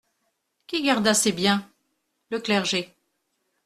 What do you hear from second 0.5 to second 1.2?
Qui garda